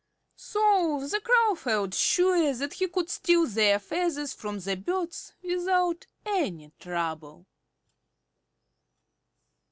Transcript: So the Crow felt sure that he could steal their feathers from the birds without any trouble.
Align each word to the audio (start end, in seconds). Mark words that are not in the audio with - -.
So 0.37 0.97
the 1.07 1.19
Crow 1.21 1.53
felt 1.53 1.93
sure 1.93 2.55
that 2.55 2.73
he 2.73 2.87
could 2.87 3.07
steal 3.11 3.45
their 3.45 3.77
feathers 3.77 4.33
from 4.33 4.57
the 4.57 4.75
birds 4.75 5.33
without 5.43 6.07
any 6.25 6.71
trouble. 6.79 7.45